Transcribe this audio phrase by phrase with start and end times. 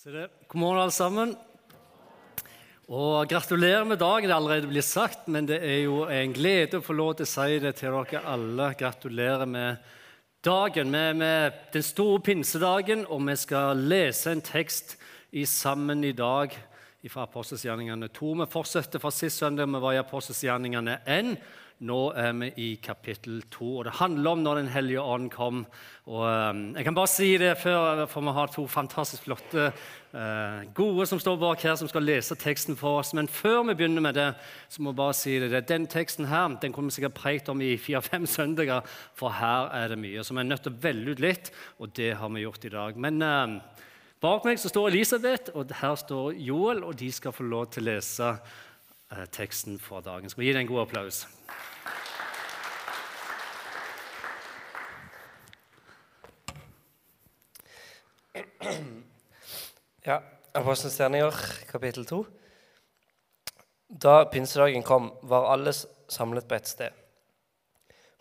[0.00, 1.32] Så det, God morgen, alle sammen.
[2.88, 4.24] Og Gratulerer med dagen.
[4.24, 7.26] Det er allerede blitt sagt, men det er jo en glede å få lov til
[7.26, 8.70] å si det til dere alle.
[8.80, 9.90] Gratulerer med
[10.40, 13.04] dagen, med, med den store pinsedagen.
[13.12, 14.96] Og vi skal lese en tekst
[15.36, 16.56] i sammen i dag
[17.04, 18.32] fra Apostelsgjerningene 2.
[18.40, 19.68] Vi fortsetter fra sist søndag.
[19.68, 21.34] Vi var i Apostelsgjerningene 1.
[21.80, 25.62] Nå er vi i kapittel 2, og det handler om når Den hellige ånd kom.
[26.04, 29.70] Og, um, jeg kan bare si det før, for vi har to fantastisk flotte,
[30.12, 33.14] uh, gode som står bak her, som skal lese teksten for oss.
[33.16, 34.28] Men før vi begynner med det,
[34.68, 35.64] så må vi bare si det.
[35.72, 38.84] Den teksten her den kunne vi sikkert prekt om i fire-fem søndager,
[39.16, 40.20] for her er det mye.
[40.20, 42.76] Så vi er nødt til å velge ut litt, og det har vi gjort i
[42.76, 43.04] dag.
[43.08, 43.60] Men uh,
[44.20, 47.88] bak meg så står Elisabeth, og her står Joel, og de skal få lov til
[47.88, 48.34] å lese
[49.32, 50.30] teksten for dagen.
[50.30, 51.26] Skal vi gi det en god applaus?
[60.06, 60.22] Ja,
[60.54, 61.36] Apostelens gjerninger,
[61.70, 62.24] kapittel 2.
[64.02, 65.72] Da pinsedagen kom, var alle
[66.08, 66.96] samlet på ett sted.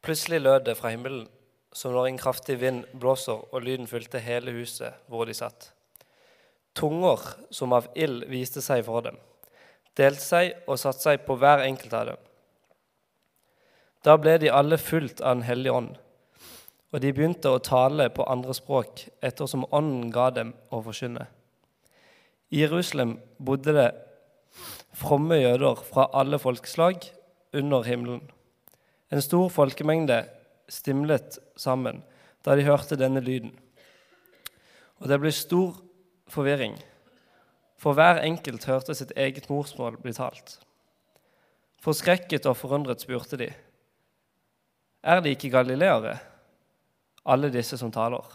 [0.01, 1.27] Plutselig lød det fra himmelen
[1.73, 5.71] som når en kraftig vind blåser, og lyden fylte hele huset hvor de satt.
[6.75, 7.21] Tunger
[7.53, 9.17] som av ild viste seg for dem,
[9.97, 12.21] delte seg og satte seg på hver enkelt av dem.
[14.05, 15.97] Da ble de alle fulgt av Den hellige ånd,
[16.91, 21.27] og de begynte å tale på andre språk ettersom Ånden ga dem å forkynne.
[22.49, 23.89] I Jerusalem bodde det
[24.97, 27.03] fromme jøder fra alle folkeslag
[27.53, 28.23] under himmelen.
[29.11, 30.23] En stor folkemengde
[30.69, 32.01] stimlet sammen
[32.45, 33.51] da de hørte denne lyden.
[34.99, 35.77] Og det ble stor
[36.29, 36.75] forvirring,
[37.79, 40.57] for hver enkelt hørte sitt eget morsmål bli talt.
[41.79, 43.53] Forskrekket og forundret spurte de,
[44.99, 46.17] er de ikke galileere,
[47.23, 48.25] alle disse som taler?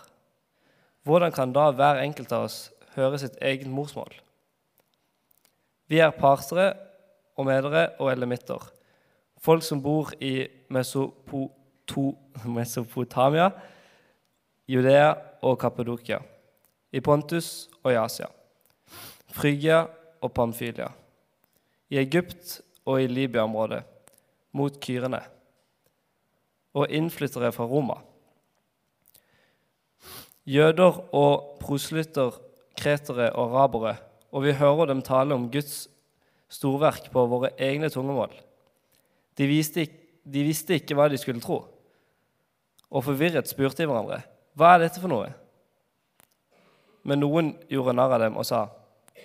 [1.05, 2.63] Hvordan kan da hver enkelt av oss
[2.95, 4.13] høre sitt eget morsmål.
[5.91, 6.73] Vi er partere
[7.37, 8.63] og medere og elemitter,
[9.43, 10.47] folk som bor i
[12.57, 13.51] Mesopotamia,
[14.71, 15.11] Judea
[15.45, 16.19] og Kappadokia,
[16.95, 18.31] i Pontus og i Asia,
[19.35, 19.81] Frygia
[20.23, 20.93] og Pamfylia,
[21.91, 23.83] i Egypt og i Libya-området,
[24.55, 25.21] mot Kyrene,
[26.75, 27.97] og innflyttere fra Roma.
[30.47, 32.37] Jøder og proselytter
[32.79, 33.97] kretere og arabere,
[34.31, 35.89] og vi hører dem tale om Guds
[36.51, 38.31] storverk på våre egne tungemål.
[39.39, 39.89] De visste,
[40.23, 41.65] de visste ikke hva de skulle tro,
[42.91, 44.23] og forvirret spurte de hverandre
[44.55, 45.33] hva er dette for noe.
[47.03, 48.69] Men noen gjorde narr av dem og sa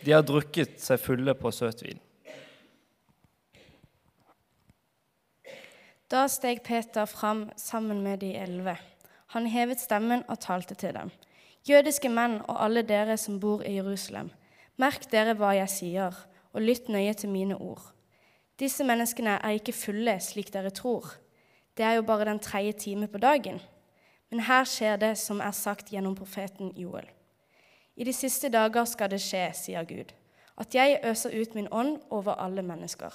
[0.06, 2.00] de har drukket seg fulle på søtvin.
[6.10, 8.78] Da steg Peter fram sammen med de elleve.
[9.36, 11.12] Han hevet stemmen og talte til dem.
[11.70, 14.32] Jødiske menn og alle dere som bor i Jerusalem,
[14.82, 16.16] merk dere hva jeg sier,
[16.50, 17.92] og lytt nøye til mine ord.
[18.60, 21.14] Disse menneskene er ikke fulle slik dere tror.
[21.78, 23.62] Det er jo bare den tredje time på dagen.
[24.32, 27.06] Men her skjer det som er sagt gjennom profeten Joel.
[28.00, 30.14] I de siste dager skal det skje, sier Gud,
[30.58, 33.12] at jeg øser ut min ånd over alle mennesker.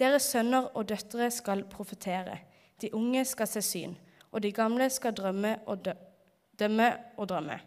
[0.00, 2.38] Deres sønner og døtre skal profetere,
[2.80, 3.98] de unge skal se syn,
[4.32, 5.92] og de gamle skal drømme og dø
[6.60, 7.58] dømme og drømme.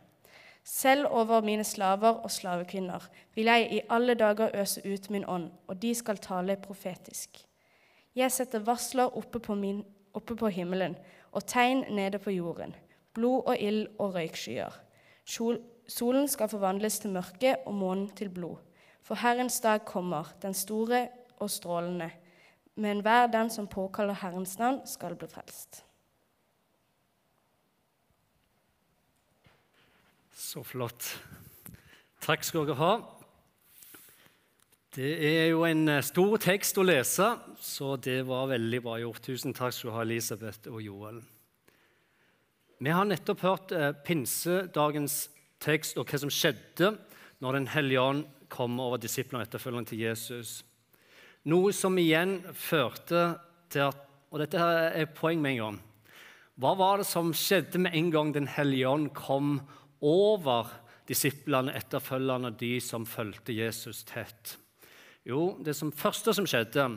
[0.64, 5.52] Selv over mine slaver og slavekvinner vil jeg i alle dager øse ut min ånd,
[5.68, 7.46] og de skal tale profetisk.
[8.16, 9.84] Jeg setter varsler oppe på, min,
[10.14, 10.96] oppe på himmelen
[11.32, 12.76] og tegn nede på jorden,
[13.14, 14.80] blod og ild og røykskyer.
[15.88, 18.62] Solen skal forvandles til mørke og månen til blod.
[19.04, 21.08] For Herrens dag kommer, den store
[21.40, 22.10] og strålende.
[22.76, 25.84] Men hver den som påkaller Herrens navn, skal bli frelst.
[30.34, 31.10] Så flott.
[32.24, 32.94] Takk skal dere ha.
[34.94, 37.26] Det er jo en eh, stor tekst å lese,
[37.58, 39.24] så det var veldig bra gjort.
[39.26, 41.18] Tusen takk skal du ha, Elisabeth og Joel.
[42.84, 45.24] Vi har nettopp hørt eh, pinsedagens
[45.64, 46.94] tekst og hva som skjedde
[47.44, 50.62] når Den hellige ånd kom over disiplene og etterfølgerne til Jesus.
[51.50, 53.34] Noe som igjen førte
[53.74, 55.76] til at Og dette er poeng med en gang.
[56.58, 59.60] Hva var det som skjedde med en gang Den hellige ånd kom
[60.02, 60.72] over
[61.08, 64.58] disiplene, etterfølgerne, de som fulgte Jesus tett?
[65.24, 66.88] Jo, det som første som skjedde,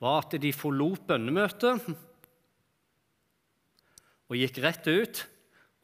[0.00, 1.90] var at de forlot bønnemøtet
[4.30, 5.20] og gikk rett ut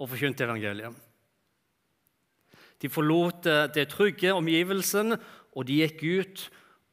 [0.01, 1.06] og forkynte evangeliet.
[2.83, 5.17] De forlot eh, det trygge omgivelsen,
[5.57, 6.47] og de gikk ut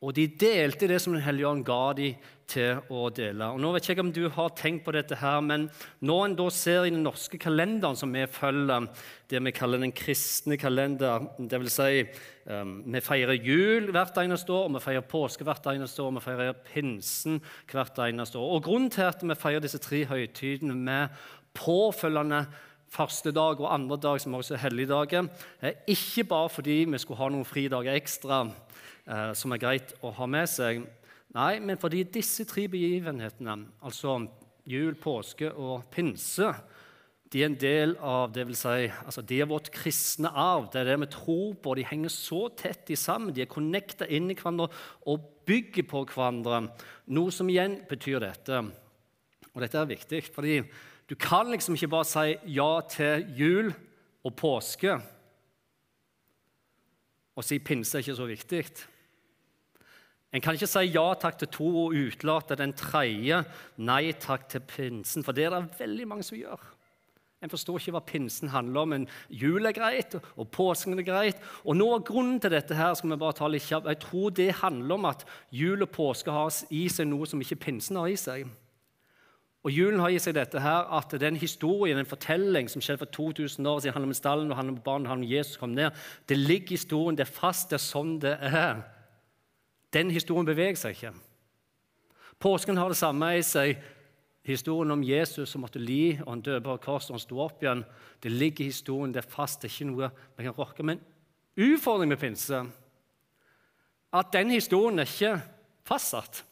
[0.04, 2.18] Og de delte det som Den hellige ånd ga dem
[2.54, 3.48] til å dele.
[3.54, 5.70] Og nå vet jeg ikke om du har tenkt på dette, her, men
[6.04, 8.90] når en da ser i den norske kalenderen som vi følger,
[9.32, 11.78] det vi kaller den kristne kalender, dvs.
[11.78, 12.04] Si,
[12.52, 16.20] um, vi feirer jul hvert eneste år, og vi feirer påske hvert eneste år, og
[16.20, 17.40] vi feirer pinsen
[17.72, 18.52] hvert eneste år.
[18.58, 21.26] Og Grunnen til at vi feirer disse tre høytidene med
[21.58, 22.44] påfølgende
[22.94, 25.30] første dag og andre dag, som også er helligdager,
[25.62, 30.14] er ikke bare fordi vi skulle ha noen fridager ekstra eh, som er greit å
[30.14, 30.84] ha med seg.
[31.34, 34.20] Nei, men fordi disse tre begivenhetene, altså
[34.70, 36.52] jul, påske og pinse,
[37.34, 40.68] de er en del av det vil si, altså de er vårt kristne arv.
[40.70, 41.74] Det er det vi tror på.
[41.74, 43.34] De henger så tett i sammen.
[43.34, 44.68] De er connecta inn i hverandre
[45.10, 46.60] og bygger på hverandre.
[47.18, 48.62] Noe som igjen betyr dette.
[49.50, 50.60] Og dette er viktig, fordi
[51.10, 53.74] du kan liksom ikke bare si ja til jul
[54.24, 54.96] og påske
[57.34, 58.64] og si pinse er ikke så viktig.
[60.34, 63.44] En kan ikke si ja takk til to og utelate den tredje
[63.78, 66.62] nei takk til pinsen, for det er det veldig mange som gjør.
[67.44, 68.90] En forstår ikke hva pinsen handler om.
[68.94, 71.42] men Jul er greit, og påsken er greit.
[71.66, 73.90] Og noe av grunnen til dette her skal vi bare ta litt kjapt.
[73.92, 77.60] Jeg tror det handler om at jul og påske har i seg noe som ikke
[77.66, 78.48] pinsen har i seg.
[79.64, 82.84] Og Julen har i seg dette her, at det er en historie, en fortelling som
[82.84, 85.58] skjedde for 2000 år siden, handler om stallen og handler om barn, handler om Jesus
[85.58, 85.96] kom ned.
[86.28, 88.84] Det ligger i historien, det er fast, det er sånn det er.
[89.96, 91.14] Den historien beveger seg ikke.
[92.44, 93.80] Påsken har det samme i seg.
[94.44, 97.62] Historien om Jesus som måtte li, og han døde på korset og han sto opp
[97.64, 97.86] igjen.
[98.20, 100.84] Det ligger i historien, det er fast, det er ikke noe vi kan rokke.
[100.84, 101.00] Men
[101.56, 102.66] utfordringen med pinse
[104.14, 105.38] at den historien er ikke
[105.88, 106.44] fastsatt.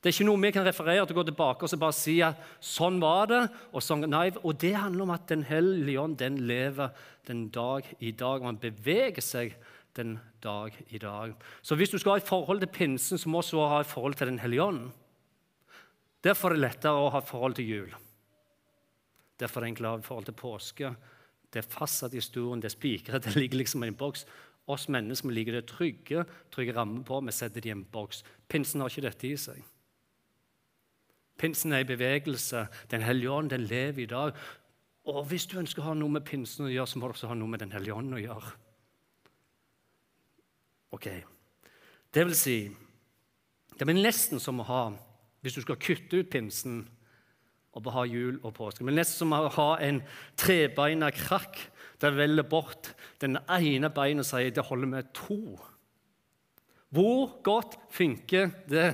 [0.00, 2.40] Det er ikke noe vi kan referere til, å gå tilbake og bare si at
[2.64, 3.40] sånn var det.
[3.74, 6.94] Og, sånn, nei, og det handler om at Den hellige ånd den lever
[7.28, 8.40] den dag i dag.
[8.40, 9.52] Man beveger seg
[9.98, 11.34] den dag i dag.
[11.60, 13.90] Så hvis du skal ha et forhold til pinsen, så må du også ha et
[13.90, 14.86] forhold til Den hellige ånd.
[16.24, 17.92] Derfor er det lettere å ha et forhold til jul.
[19.40, 20.94] Derfor er det enklere å ha et forhold til påske.
[21.50, 24.24] Det er fastsatt i historien, det er spikret, det ligger liksom i en boks.
[24.70, 27.20] Oss mennesker liker det trygge, trygge rammer på.
[27.26, 28.22] Vi setter det i en boks.
[28.48, 29.60] Pinsen har ikke dette i seg.
[31.40, 32.66] Pinsen er i bevegelse.
[32.92, 34.36] Den hellige ånd den lever i dag.
[35.08, 37.30] Og hvis du ønsker å ha noe med pinsen å gjøre, så må du også
[37.30, 38.52] ha noe med Den hellige ånd å gjøre.
[40.90, 41.06] Ok,
[42.12, 42.56] Det vil si
[43.78, 44.80] Det blir nesten som å ha
[45.40, 46.88] Hvis du skal kutte ut pinsen
[47.70, 48.82] og ha jul og påske.
[48.82, 50.00] Men nesten som å ha en
[50.36, 51.58] trebeina krakk
[52.02, 52.90] der velger bort
[53.22, 55.54] den ene beinet og sier det holder med to.
[56.90, 58.90] Hvor godt funker det?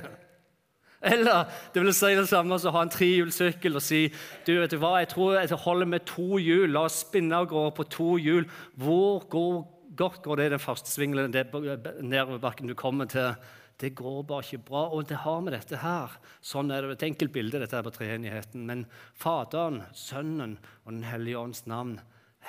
[1.01, 4.07] Eller det vil si det samme som å ha en trehjulssykkel og si
[4.47, 6.71] du vet du hva, jeg tror jeg holder med to hjul.
[6.73, 8.47] La oss spinne av gårde på to hjul.
[8.81, 9.59] Hvor går
[9.97, 13.35] godt går det den første svingelen nedoverbakken du kommer til.
[13.77, 14.83] Det går bare ikke bra.
[14.93, 16.17] Og det har vi dette her.
[16.41, 18.65] Sånn er det et enkelt bilde dette her på treenigheten.
[18.69, 18.85] Men
[19.17, 21.99] Faderen, Sønnen og Den hellige ånds navn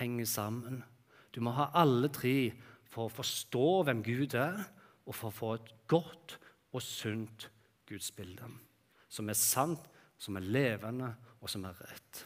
[0.00, 0.82] henger sammen.
[1.34, 2.52] Du må ha alle tre
[2.88, 4.64] for å forstå hvem Gud er,
[5.08, 6.36] og for å få et godt
[6.72, 7.48] og sunt
[7.88, 8.50] gudsbilde.
[9.08, 9.84] Som er sant,
[10.18, 12.24] som er levende, og som er rett.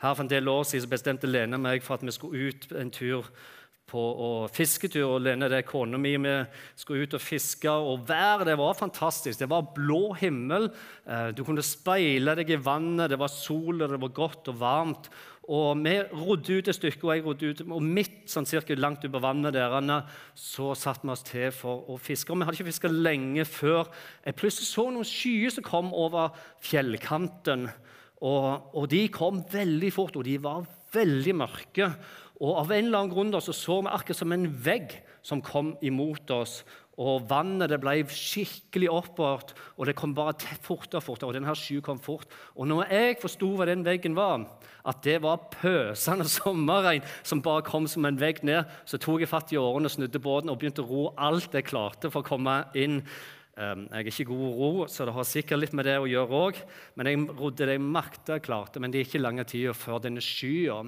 [0.00, 2.90] Her For en del år siden bestemte Lene meg for at vi skulle ut en
[2.90, 3.26] tur
[3.90, 4.02] på
[4.54, 5.16] fisketur.
[5.16, 6.34] og Lene, det er kona mi, vi
[6.78, 7.70] skulle ut og fiske.
[7.70, 9.38] og Været det var fantastisk.
[9.38, 10.70] Det var blå himmel.
[11.06, 13.10] Eh, du kunne speile deg i vannet.
[13.10, 15.10] Det var sol, og det var godt og varmt.
[15.50, 19.02] Og Vi rodde ut et stykke, og jeg rodde ut, og midt sånn cirka langt
[19.02, 19.74] ut på vannet der,
[20.38, 22.30] så satte vi oss til for å fiske.
[22.30, 23.90] Og Vi hadde ikke fiska lenge før
[24.24, 27.66] jeg plutselig så noen skyer som kom over fjellkanten.
[28.22, 31.90] Og, og de kom veldig fort, og de var veldig mørke.
[32.40, 34.94] Og Av en eller annen grunn da, så, så vi akkurat som en vegg
[35.26, 36.60] som kom imot oss.
[37.00, 41.30] Og Vannet det ble skikkelig oppover, og det kom bare fortere og fortere.
[41.30, 42.28] og denne skyen kom fort.
[42.56, 44.44] Og når jeg forsto hva den veggen var,
[44.84, 49.32] at det var pøsende sommerregn som bare kom som en vegg ned, så tok jeg
[49.32, 52.62] fatt i årene, snudde båten og begynte å ro alt jeg klarte for å komme
[52.76, 53.00] inn.
[53.56, 56.08] Ehm, jeg er ikke god å ro, så det har sikkert litt med det å
[56.08, 56.60] gjøre òg.
[56.96, 58.80] Men jeg rodde det jeg makta, klarte.
[58.80, 60.82] Men det er ikke lange tida før denne skya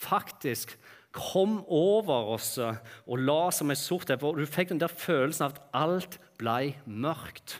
[0.00, 0.72] faktisk
[1.16, 4.30] kom over oss og la som en sort teppe.
[4.36, 7.58] Du fikk den der følelsen av at alt ble mørkt.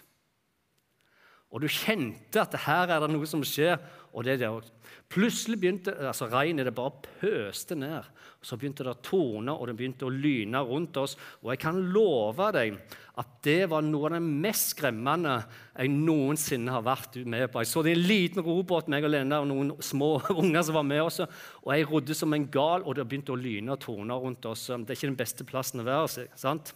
[1.50, 3.80] Og du kjente at her er det noe som skjer.
[4.12, 4.72] Og det der også.
[5.10, 8.06] Plutselig begynte altså regnet det bare pøste ned.
[8.40, 11.16] og Så begynte det å tone, og det begynte å lyne rundt oss.
[11.42, 12.78] Og jeg kan love deg
[13.20, 15.34] at det var noe av det mest skremmende
[15.74, 17.62] jeg noensinne har vært med på.
[17.62, 20.86] Jeg så det en liten robåt, meg og Lena og noen små unger som var
[20.86, 21.26] med også.
[21.66, 24.68] Og jeg rodde som en gal, og det begynte å lyne og tone rundt oss.
[24.70, 26.30] Det er ikke den beste plassen å være.
[26.38, 26.74] sant?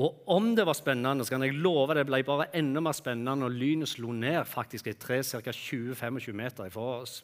[0.00, 3.34] Og om det var spennende, så kan jeg love det ble bare enda mer spennende
[3.42, 5.52] når lynet slo ned faktisk et tre ca.
[5.52, 7.18] 20-25 meter ifra oss.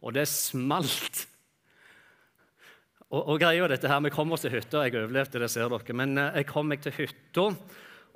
[0.00, 1.24] Og det smalt.
[3.10, 4.84] Og, og greia dette her, Vi kom oss til hytta.
[4.86, 5.96] Jeg overlevde, det ser dere.
[5.98, 7.50] Men eh, jeg kom meg til hytta,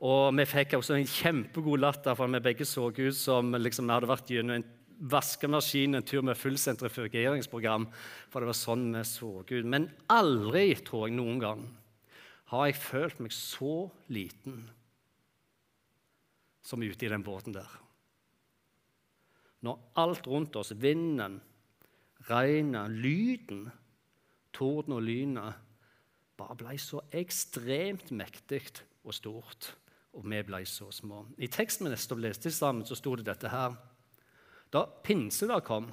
[0.04, 3.96] og vi fikk også en kjempegod latter, for vi begge så ut som liksom, vi
[3.96, 4.66] hadde vært gjennom en
[5.10, 7.88] vaskemaskin en tur med full sentrifugeringsprogram.
[8.30, 9.64] For det var sånn vi så ut.
[9.66, 11.64] Men aldri, tror jeg, noen gang
[12.58, 14.64] har jeg følt meg så liten
[16.64, 17.70] som ute i den båten der.
[19.64, 21.38] Når alt rundt oss, vinden,
[22.28, 23.66] regnet, lyden,
[24.52, 25.60] torden og lynet,
[26.36, 28.62] bare ble så ekstremt mektig
[29.04, 29.70] og stort,
[30.14, 31.24] og vi ble så små.
[31.38, 33.76] I teksten vi neste leste sammen, så sto det dette her.
[34.72, 35.90] Da pinsedag kom,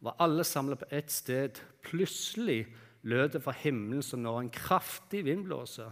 [0.00, 1.58] var alle samlet på ett sted.
[1.82, 2.68] Plutselig
[3.02, 5.90] lød det fra himmelen som når en kraftig vind blåser,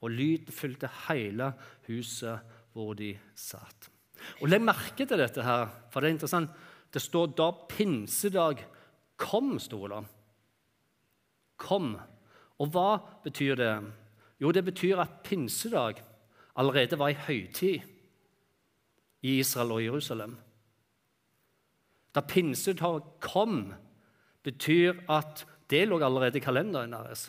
[0.00, 1.52] og lyden fylte hele
[1.88, 3.88] huset hvor de satt.
[4.40, 6.50] Og Legg merke til dette, her, for det er interessant.
[6.92, 8.62] Det står da pinsedag
[9.20, 10.02] kom, sto det.
[11.60, 11.94] Kom.
[12.60, 13.72] Og hva betyr det?
[14.40, 16.02] Jo, det betyr at pinsedag
[16.56, 17.84] allerede var ei høytid
[19.24, 20.36] i Israel og Jerusalem.
[22.14, 23.72] Da pinsedag kom,
[24.44, 27.28] betyr at det lå allerede i kalenderen deres.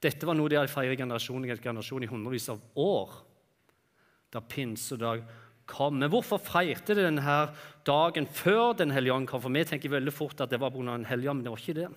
[0.00, 3.16] Dette var noe de hadde feiret generasjon etter generasjon i hundrevis av år.
[4.32, 5.24] Da pinsedag
[5.70, 5.98] kom.
[6.00, 7.40] Men hvorfor feirte de denne
[7.86, 9.42] dagen før Den hellige ånd kom?
[9.42, 10.96] For vi tenker veldig fort at det var pga.
[10.96, 11.90] Den hellige ånd, men det var ikke det.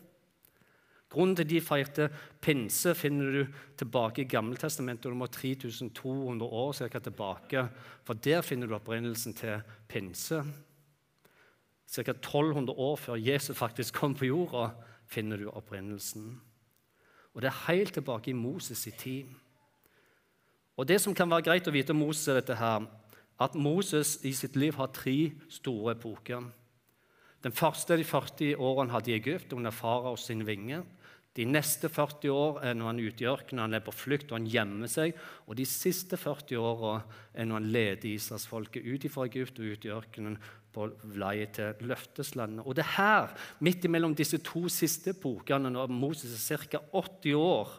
[1.13, 2.07] Grunnen til de feirte
[2.41, 5.12] pinse, finner du tilbake i Gammeltestamentet.
[5.12, 7.67] Du må 3200 år cirka tilbake,
[8.03, 10.41] for der finner du opprinnelsen til pinse.
[11.93, 12.01] Ca.
[12.01, 14.71] 1200 år før Jesus faktisk kom på jorda,
[15.07, 16.33] finner du opprinnelsen.
[17.33, 19.25] Og det er helt tilbake i Moses' i tid.
[20.77, 22.88] Og Det som kan være greit å vite om Moses, er dette her,
[23.39, 26.43] at Moses i sitt liv har tre store epoker.
[27.43, 30.83] Den første de 40 årene hadde i Egypt under farao sin vinge.
[31.36, 34.31] De neste 40 år er når han er ute i ørkenen, han er på flukt
[34.31, 35.15] og han gjemmer seg.
[35.50, 37.00] Og de siste 40 åra
[37.33, 40.38] er når han leder Israelsfolket ut fra Egypt og ut i ørkenen
[40.74, 42.65] på vei til løfteslandet.
[42.65, 46.82] Og det er her, midt imellom disse to siste epokene, når Moses er ca.
[46.92, 47.74] 80 år,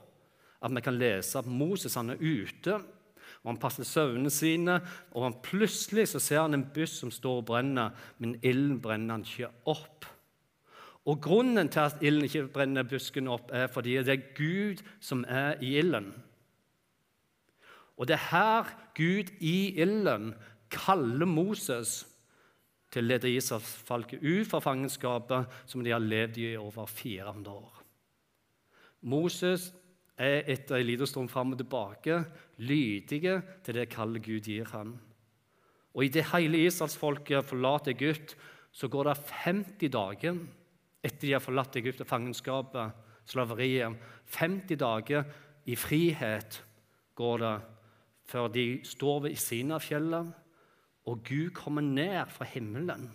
[0.65, 2.79] at vi kan lese at Moses han er ute.
[3.43, 4.81] og Han passer sauene sine,
[5.13, 9.19] og han plutselig så ser han en buss som står og brenner, men ilden brenner
[9.19, 10.07] han ikke opp.
[11.05, 15.25] Og Grunnen til at ilden ikke brenner busken opp, er fordi det er Gud som
[15.29, 16.15] er i ilden.
[17.97, 20.33] Og det er her Gud i ilden
[20.73, 22.07] kaller Moses
[22.95, 27.81] til å lede Israelsfolket ut fra fangenskapet som de har levd i over 400 år.
[29.11, 29.73] Moses
[30.15, 32.21] er etter en liten stund fram og tilbake
[32.63, 34.95] lydige til det kallet Gud gir ham.
[35.95, 38.37] Og i det hele israelsfolket forlater Egypt,
[38.75, 40.39] så går det 50 dager
[41.05, 42.95] etter de har forlatt Egypt og fangenskapet,
[43.29, 43.99] slaveriet.
[44.35, 45.27] 50 dager
[45.67, 46.63] i frihet
[47.19, 47.55] går det
[48.25, 50.33] før de står ved Sinafjellet
[51.05, 53.11] og Gud kommer ned fra himmelen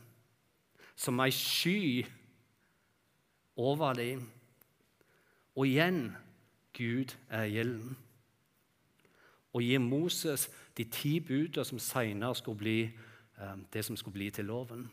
[0.99, 2.05] som ei sky
[3.55, 4.25] over dem.
[5.55, 6.15] Og igjen
[6.77, 7.97] Gud er gjelden.
[9.53, 14.29] Og gir Moses de ti budene som senere skulle bli eh, det som skulle bli
[14.29, 14.89] til loven.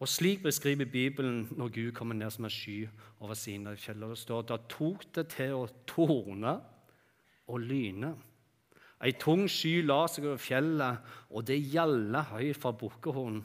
[0.00, 2.88] Og Slik beskriver Bibelen når Gud kommer ned som en sky
[3.20, 4.08] over sine fjeller.
[4.08, 6.58] Det står da tok det til å torne
[7.46, 8.16] og lyne.
[9.02, 11.02] Ei tung sky la seg over fjellet,
[11.34, 13.42] og det gjalla høyt fra bukkehorn.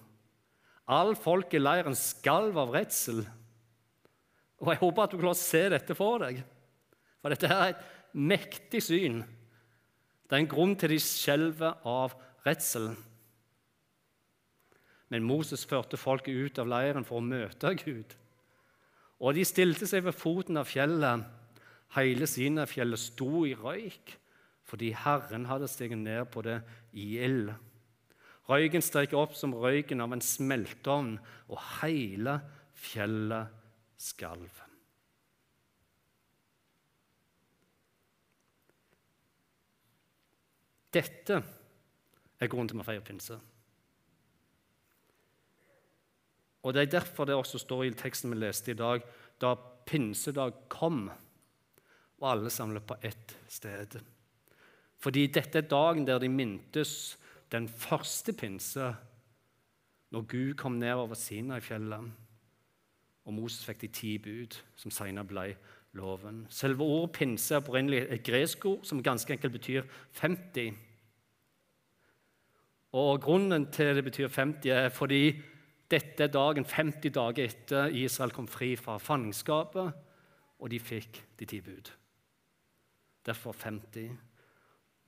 [0.89, 3.23] All folk i leiren skalv av redsel.
[4.59, 6.41] Og Jeg håper at du klarer å se dette for deg,
[7.21, 9.21] for dette er et mektig syn.
[10.27, 12.15] Det er en grunn til de skjelver av
[12.45, 12.97] redselen.
[15.09, 18.13] Men Moses førte folket ut av leiren for å møte Gud.
[19.19, 21.25] Og de stilte seg ved foten av fjellet.
[21.95, 24.13] Hele Sinafjellet sto i røyk
[24.69, 26.59] fordi Herren hadde steget ned på det
[26.93, 27.51] i ild.
[28.49, 31.17] Røyken steg opp som røyken av en smelteovn,
[31.49, 32.39] og hele
[32.77, 33.53] fjellet
[33.99, 34.63] skalv.
[40.89, 41.37] Dette
[42.39, 43.37] er grunnen til at vi feirer pinse.
[46.63, 49.03] Og Det er derfor det også står i teksten vi leste i dag,
[49.39, 49.53] da
[49.85, 51.07] pinsedag kom,
[52.19, 54.01] og alle samlet på ett sted.
[54.99, 57.17] Fordi dette er dagen der de mintes
[57.51, 58.95] den første pinse,
[60.11, 62.11] når Gud kom ned over Sinai-fjellet,
[63.25, 65.45] og Moses fikk de ti bud, som senere ble
[65.97, 66.43] loven.
[66.49, 69.87] Selve ordet pinse er opprinnelig et gresk ord som ganske enkelt betyr
[70.19, 70.73] 50.
[72.97, 75.23] Og Grunnen til det betyr 50, er fordi
[75.89, 79.93] dette er dagen 50 dager etter Israel kom fri fra fangenskapet,
[80.59, 81.93] og de fikk de ti bud.
[83.25, 84.28] Derfor 50.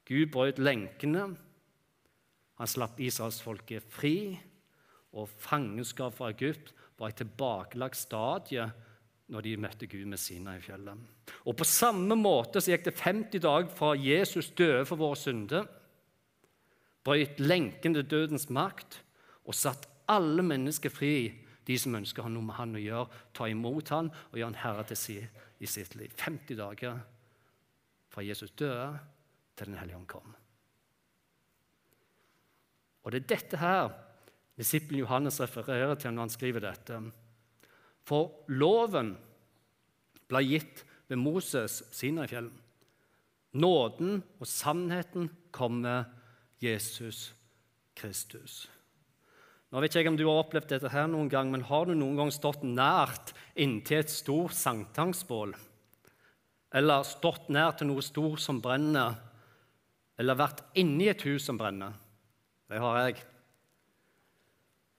[0.08, 1.28] Gud brøt lenkene.
[2.60, 4.16] Han slapp israelsfolket fri.
[5.18, 8.70] Og fangenskap fra Egypt var et tilbakelagt stadie
[9.32, 11.00] når de møtte Gud med Sina i fjellet.
[11.48, 15.68] Og På samme måte så gikk det 50 dager fra Jesus døde for våre synder,
[17.04, 19.00] brøt lenken til dødens makt
[19.48, 21.32] og satt alle mennesker fri,
[21.66, 24.86] de som ønsker noe med han å gjøre, ta imot han og gjøre han herre
[24.90, 25.18] til si
[25.62, 26.12] i sitt liv.
[26.18, 27.00] 50 dager
[28.12, 29.00] fra Jesus døde
[29.56, 30.36] til Den hellige ånd kom.
[33.02, 33.92] Og det er dette her
[34.60, 37.00] disippelen Johannes refererer til når han skriver dette.
[38.06, 39.16] For loven
[40.30, 42.54] ble gitt ved Moses Sinai-fjellet.
[43.52, 46.06] Nåden og sannheten kommer
[46.64, 47.34] Jesus
[47.98, 48.70] Kristus.
[49.72, 51.94] Nå vet ikke jeg om du har opplevd dette her noen gang, men Har du
[51.96, 55.54] noen gang stått nært inntil et stort sankthansbål?
[56.76, 59.16] Eller stått nær til noe stort som brenner?
[60.22, 61.96] Eller vært inni et hus som brenner?
[62.70, 63.24] Det har jeg.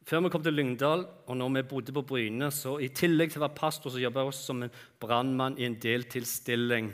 [0.08, 3.38] Før vi kom til Lyngdal, og når vi bodde på Bryne, så i tillegg til
[3.38, 6.90] å være pastor, så jobba jeg også som en brannmann i en deltidsstilling.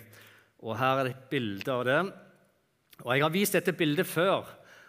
[0.60, 1.98] Og her er det et bilde av det.
[3.06, 4.44] Og Jeg har vist dette bildet før,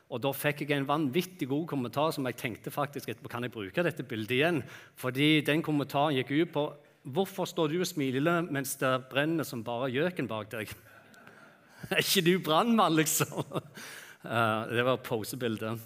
[0.10, 3.54] og da fikk jeg en vanvittig god kommentar som jeg tenkte faktisk etterpå kan jeg
[3.54, 4.62] bruke dette bildet igjen.
[4.98, 6.68] Fordi den kommentaren gikk ut på
[7.10, 10.74] Hvorfor står du og smiler mens det brenner som bare gjøken bak deg?
[11.96, 13.42] Er ikke du brannmann, liksom?
[14.76, 15.80] Det var posebildet.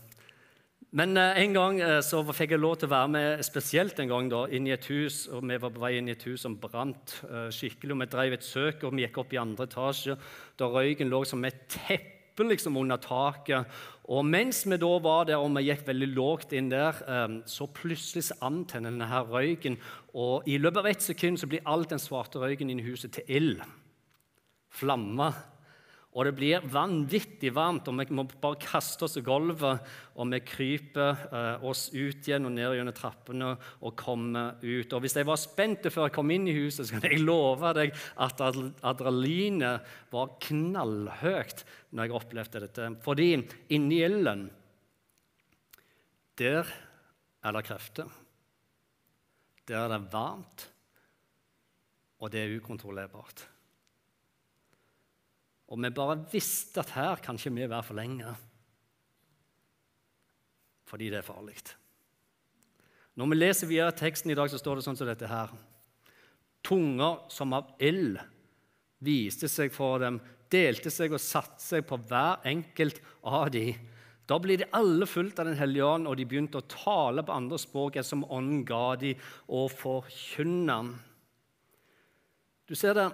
[0.93, 4.11] Men eh, en gang eh, så fikk jeg lov til å være med spesielt en
[4.11, 5.23] gang da, inn i et hus.
[5.33, 7.95] og Vi var på vei inn i et hus som brant uh, skikkelig.
[7.95, 10.15] og Vi drev et søk og vi gikk opp i andre etasje.
[10.59, 13.73] Da røyken lå som et teppe liksom, under taket.
[14.13, 16.99] Og mens vi da var der, og vi gikk veldig lågt inn der,
[17.49, 19.79] så plutselig så antenner denne her røyken.
[20.13, 23.15] Og i løpet av ett sekund så blir all den svarte røyken inn i huset
[23.15, 23.65] til ild.
[24.73, 25.52] Flammer.
[26.13, 29.81] Og det blir vanvittig varmt, og vi må bare kaste oss i gulvet.
[30.13, 34.93] Og vi kryper eh, oss ut igjen og ned gjennom trappene og kommer ut.
[34.93, 37.71] Og Hvis jeg var spent før jeg kom inn i huset, så kan jeg love
[37.79, 42.89] deg at adrenalinet var knallhøyt når jeg opplevde dette.
[43.05, 43.31] Fordi
[43.73, 44.45] inni ilden,
[46.37, 46.69] der
[47.41, 48.19] er det krefter.
[49.65, 50.67] Der er det varmt,
[52.19, 53.47] og det er ukontrollerbart.
[55.73, 58.33] Og vi bare visste at her kan ikke vi være for lenge.
[60.85, 61.57] Fordi det er farlig.
[63.17, 65.49] Når vi leser videre teksten i dag, så står det sånn som dette her.
[66.65, 68.19] Tunger som av ild
[69.03, 70.21] viste seg for dem,
[70.53, 73.73] delte seg og satte seg på hver enkelt av dem.
[74.29, 77.33] Da ble de alle fulgt av Den hellige ånd, og de begynte å tale på
[77.33, 80.77] andre språk som ånden ga dem, og forkynne.
[82.69, 83.09] Du ser det,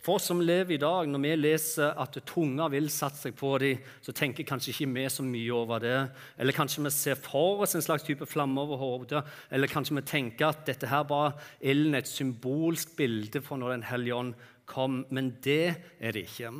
[0.00, 3.82] for oss som lever i dag, når vi leser at tunga vil satse på dem,
[4.00, 5.98] så tenker kanskje ikke vi så mye over det.
[6.40, 9.20] Eller kanskje vi ser for oss en slags type flamme over hodet.
[9.52, 13.88] Eller kanskje vi tenker at dette her var ilden et symbolsk bilde for når Den
[13.90, 14.34] hellige ånd
[14.64, 15.04] kom.
[15.10, 16.54] Men det er det ikke.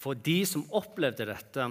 [0.00, 1.66] For de som opplevde dette,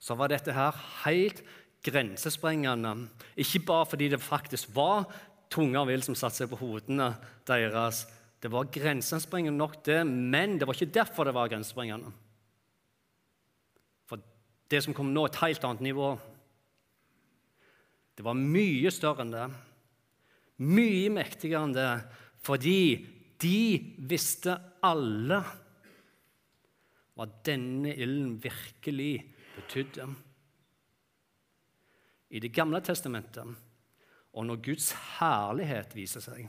[0.00, 1.44] så var dette her helt
[1.84, 3.08] grensesprengende.
[3.36, 5.04] Ikke bare fordi det faktisk var
[5.52, 7.12] tunga vil som satte seg på hodene
[7.46, 8.06] deres,
[8.40, 12.10] det var grensesprengende nok, det, men det var ikke derfor det var grensesprengende.
[14.06, 14.20] For
[14.70, 16.10] det som kom nå, et helt annet nivå.
[18.16, 19.46] Det var mye større enn det.
[20.64, 21.90] Mye mektigere enn det,
[22.44, 22.80] fordi
[23.40, 23.58] de
[24.08, 25.40] visste alle
[27.16, 29.14] hva denne ilden virkelig
[29.56, 30.06] betydde.
[32.36, 33.48] I Det gamle testamentet,
[34.36, 36.48] og når Guds herlighet viser seg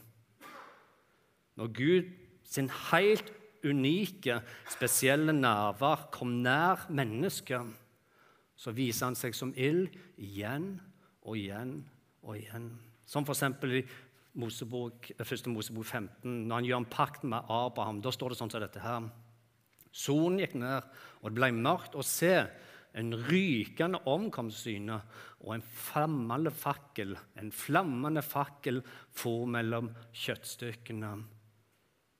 [1.57, 2.09] når Gud
[2.47, 3.31] sin helt
[3.65, 4.39] unike,
[4.71, 7.65] spesielle nærvær kom nær mennesket,
[8.57, 10.75] så viser han seg som ild igjen
[11.25, 11.79] og igjen
[12.23, 12.69] og igjen.
[13.07, 13.43] Som f.eks.
[13.43, 13.83] i
[14.37, 15.49] Mosebok, 1.
[15.49, 18.01] Mosebok 15, når han gjør en pakt med Abraham.
[18.05, 19.07] Da står det sånn som dette her.
[19.97, 20.85] Solen gikk ned,
[21.21, 21.97] og det ble mørkt.
[21.97, 22.35] Og se,
[22.97, 24.97] en rykende omkomstsyne
[25.45, 28.81] og en flammende fakkel, en flammende fakkel
[29.13, 31.11] for mellom kjøttstykkene.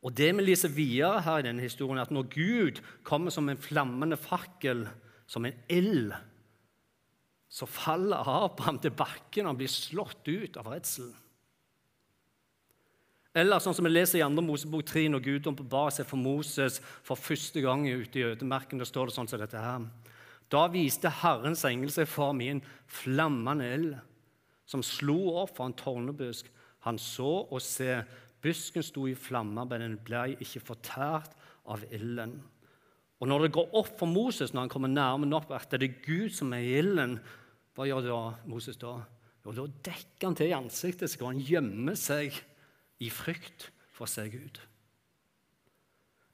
[0.07, 3.49] Og det vi leser videre her i denne historien, er at når Gud kommer som
[3.51, 4.85] en flammende fakkel,
[5.27, 6.13] som en ild,
[7.51, 11.15] så faller Abraham til bakken og blir slått ut av redselen.
[13.37, 14.41] Eller sånn som vi leser i 2.
[14.41, 18.79] Mosebok 3, når Gud åpenbarer seg for Moses for første gang ute i ødemarken.
[18.81, 19.83] Da står det sånn som dette her.
[20.49, 23.97] Da viste Herrens engel seg for en flammende ild,
[24.65, 26.49] som slo opp fra en tårnebusk.
[26.87, 27.99] Han så og se,
[28.43, 31.35] busken sto i flammer, men den ble ikke fortært
[31.67, 32.37] av ilden.
[33.17, 36.01] Og når det går opp for Moses når han kommer nærmere nok at det er
[36.05, 37.17] Gud som er ilden,
[37.77, 38.99] hva gjør da Moses da?
[39.45, 42.35] Jo, da dekker han til i ansiktet, så kan han gjemme seg
[43.01, 44.59] i frykt for å se Gud.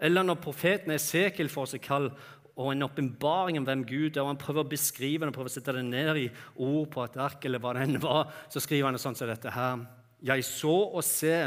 [0.04, 2.10] Eller når profeten Esekiel får seg kall
[2.54, 5.50] og en åpenbaring om hvem Gud er, og han prøver å beskrive det, og prøver
[5.50, 6.28] å sette det ned i
[6.62, 9.54] ord på et ark, eller hva det enn var, så skriver han sånn som dette
[9.54, 9.86] her.
[10.24, 11.38] Jeg så og se,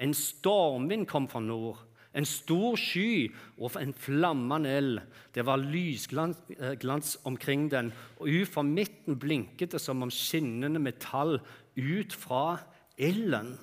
[0.00, 1.82] en stormvind kom fra nord,
[2.16, 5.00] en stor sky og en flammende eld.
[5.32, 10.80] Det var lysglans eh, omkring den, og ut fra midten blinket det som om skinnende
[10.80, 11.38] metall
[11.76, 12.58] ut fra
[12.96, 13.54] ilden.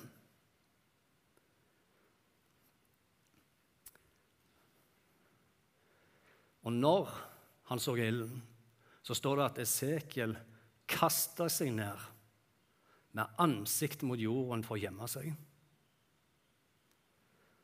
[6.62, 7.10] Og når
[7.70, 8.42] han så ilden,
[9.02, 10.34] så står det at Esekiel
[10.90, 12.08] kasta seg ned
[13.16, 15.32] med ansiktet mot jorden for å gjemme seg.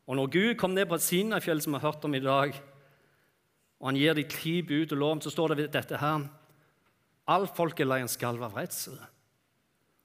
[0.06, 2.54] Og når Gud kom ned på Sinafjell, som vi har hørt om i dag,
[3.80, 6.26] og han gir de ti bud og lov, så står det dette her
[7.26, 8.94] All folkeleiren skalv av redsel.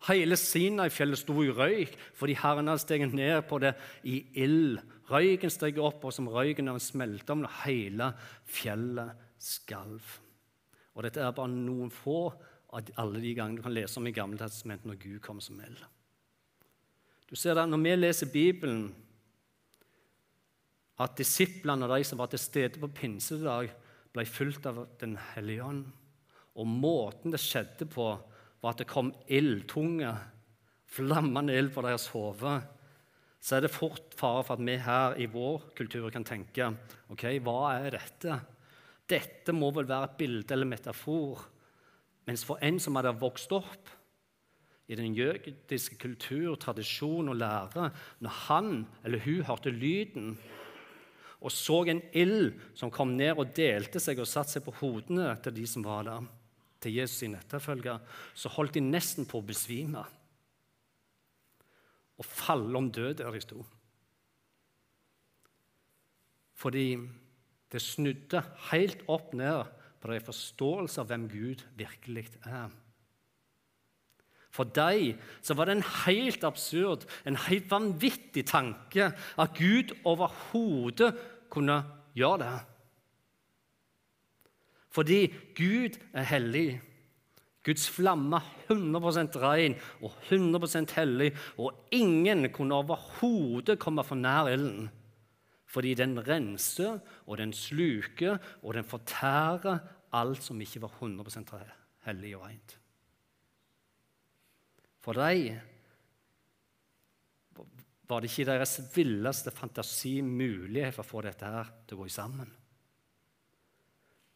[0.07, 3.75] Hele Sinai-fjellet sto i røyk fordi Herren hadde steget ned på det
[4.09, 4.79] i ild.
[5.11, 8.09] Røyken steg opp, og som røyken av en smelteovn, hele
[8.49, 10.01] fjellet skalv.
[10.95, 12.31] Og dette er bare noen få
[12.71, 15.79] alle de gangene du kan lese om i Gamle testamentet når Gud kommer som eld.
[17.27, 18.93] Du ser det, Når vi leser Bibelen,
[20.99, 23.71] at disiplene og de som var til stede på pinsedag,
[24.11, 25.85] ble fulgt av Den hellige ånd.
[26.55, 28.07] Og måten det skjedde på,
[28.61, 30.11] var at det kom ildtunge,
[30.91, 32.59] flammende ild på deres hode,
[33.41, 36.67] så er det fort fare for at vi her i vår kultur kan tenke
[37.09, 38.35] ok, hva er dette?
[39.09, 41.47] Dette må vel være et bilde eller metafor.
[42.31, 43.89] Mens for en som hadde vokst opp
[44.87, 47.89] i den jødiske kultur, tradisjon og lære,
[48.23, 48.69] når han
[49.03, 50.37] eller hun hørte lyden
[51.41, 55.33] og så en ild som kom ned og delte seg og satte seg på hodene
[55.41, 56.27] til de som var der,
[56.81, 57.99] til Jesus' sin etterfølger,
[58.33, 60.05] så holdt de nesten på å besvime
[62.21, 63.65] og falle om død der de sto.
[66.61, 66.87] Fordi
[67.73, 72.71] det snudde helt opp ned på deres forståelse av hvem Gud virkelig er.
[74.51, 81.13] For dem så var det en helt absurd, en helt vanvittig tanke at Gud overhodet
[81.51, 81.79] kunne
[82.17, 82.59] gjøre det.
[84.91, 85.19] Fordi
[85.55, 86.81] Gud er hellig.
[87.63, 94.89] Guds flamme 100% ren og 100% hellig, og ingen kunne overhodet komme for nær ilden.
[95.71, 99.79] Fordi den renser, og den sluker, og den fortærer
[100.11, 101.53] alt som ikke var 100%
[102.07, 102.77] hellig og rent.
[105.01, 105.59] For dem
[108.09, 112.09] var det ikke deres villeste fantasi mulighet for å få dette her til å gå
[112.11, 112.49] sammen.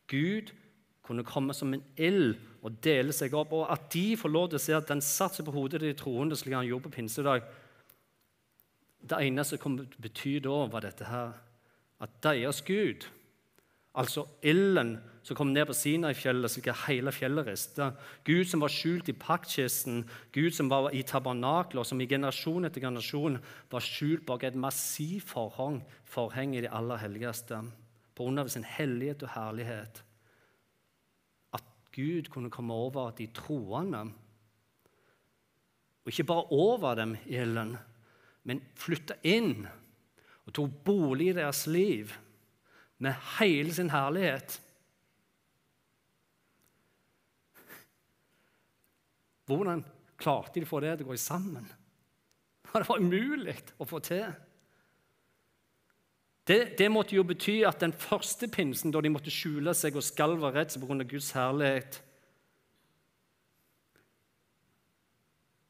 [0.08, 0.54] Gud
[1.06, 4.58] kunne komme som en ild og dele seg opp, og at de får lov til
[4.62, 6.96] å se at den satte seg på hodet til de troende, slik han gjorde på
[6.98, 7.46] pinsedag
[9.06, 11.36] Det eneste som kom bety da, var dette her,
[12.02, 13.06] at deres Gud,
[13.96, 17.92] altså ilden som kom ned på Sinai-fjellet, slik at hele fjellet rista,
[18.28, 20.04] Gud som var skjult i paktkisten,
[20.36, 23.40] Gud som var i tabernakler, som i generasjon etter generasjon
[23.72, 27.64] var skjult bak et massivt forheng, forheng i det aller helligste,
[28.14, 30.04] på grunn av sin hellighet og herlighet.
[31.58, 31.66] At
[31.96, 34.06] Gud kunne komme over de troende.
[36.06, 37.78] Og ikke bare over dem i ilden,
[38.46, 39.66] men flytta inn
[40.46, 42.14] og tok bolig i deres liv
[43.02, 44.60] med hele sin herlighet.
[49.50, 49.84] Hvordan
[50.18, 51.66] klarte de å få det til å gå sammen?
[52.76, 54.26] Det var umulig å få til.
[56.46, 60.06] Det, det, måtte jo bety at den første pinsen, da de måtte skjule seg og
[60.06, 61.06] skalve av redsel pga.
[61.08, 62.02] Guds herlighet,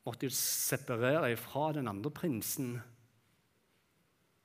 [0.05, 2.75] måtte jo separere fra den andre prinsen.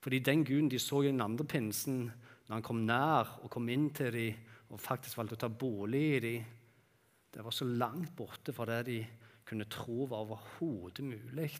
[0.01, 2.07] Fordi den guden de så i den andre pinsen,
[2.49, 6.05] når han kom nær og kom inn til dem og faktisk valgte å ta bolig
[6.17, 6.49] i dem,
[7.31, 8.99] det var så langt borte fra det de
[9.47, 11.51] kunne tro var overhodet mulig.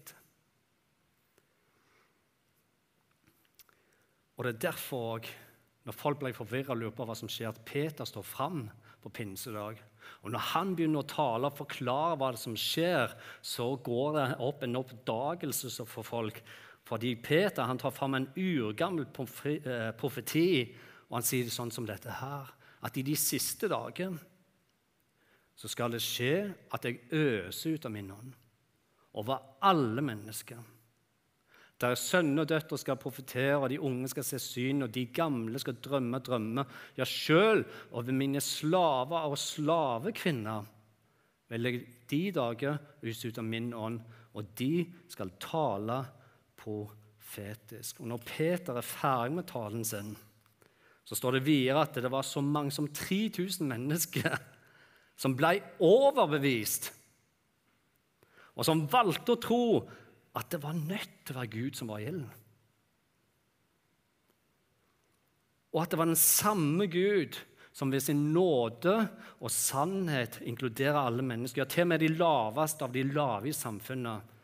[4.37, 5.27] Og det er derfor
[5.85, 8.65] når folk ble forvirra og lurer på hva som skjer, at Peter står fram
[9.03, 9.81] på pinsedag.
[10.23, 14.65] Og når han begynner å tale og forklare hva som skjer, så går det opp
[14.67, 16.43] en oppdagelse for folk.
[16.87, 20.51] Fordi Peter han tar fram en urgammel eh, profeti,
[21.09, 22.51] og han sier det sånn som dette her.
[22.87, 24.17] At i de siste dager
[25.61, 26.35] så skal det skje
[26.73, 28.37] at jeg øser ut av min ånd
[29.21, 30.61] over alle mennesker.
[31.81, 35.59] Der sønner og døtre skal profetere, og de unge skal se syn, og de gamle
[35.63, 36.69] skal drømme drømmer.
[36.99, 40.69] Ja, sjøl over mine slaver og slavekvinner
[41.51, 43.99] vil jeg de dager ut av min ånd,
[44.39, 45.99] og de skal tale
[46.61, 48.03] profetisk.
[48.03, 50.13] Og når Peter er ferdig med talen sin,
[51.03, 54.37] så står det videre at det var så mange som 3000 mennesker
[55.21, 56.93] som ble overbevist,
[58.55, 59.65] og som valgte å tro
[60.39, 62.31] at det var nødt til å være Gud som var gjelden.
[65.71, 67.39] Og at det var den samme Gud
[67.73, 68.95] som ved sin nåde
[69.39, 74.35] og sannhet inkluderer alle mennesker, til og med de laveste av de lave i samfunnet,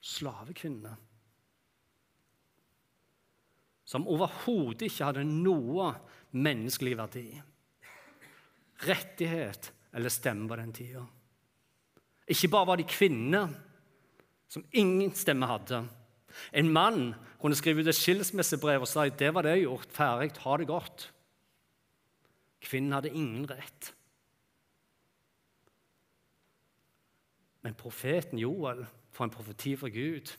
[0.00, 0.94] slavekvinnene.
[3.88, 5.92] Som overhodet ikke hadde noe
[6.36, 7.28] menneskelig verdi,
[8.88, 11.04] rettighet eller stemme på den tida.
[12.28, 13.52] Ikke bare var de kvinner
[14.48, 15.82] som ingen stemme hadde.
[16.52, 20.56] En mann kunne skrive ut et skilsmissebrev og si det var det gjort, ferdig, ha
[20.56, 21.08] det godt.
[22.64, 23.92] Kvinnen hadde ingen rett.
[27.62, 30.30] Men profeten Joel får en profeti fra Gud.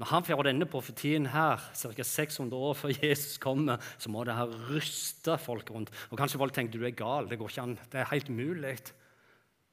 [0.00, 2.02] Når han får denne profetien her, ca.
[2.02, 5.92] 600 år før Jesus kommer, så må det her ryste folk rundt.
[6.10, 8.78] Og Kanskje folk tenker du er gal, det går ikke an, det er helt umulig.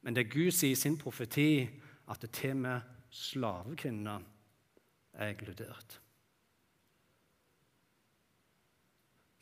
[0.04, 1.70] Men det Gud sier i sin profeti,
[2.10, 4.26] at det til og med slavekvinner
[5.14, 6.00] er inkludert.